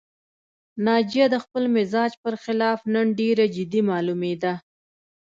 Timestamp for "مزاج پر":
1.75-2.33